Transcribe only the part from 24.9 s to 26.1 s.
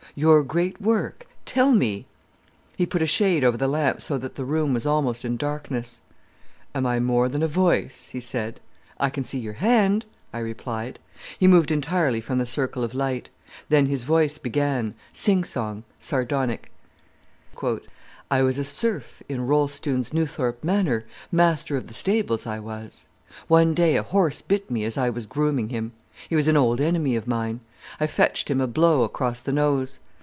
I was grooming him.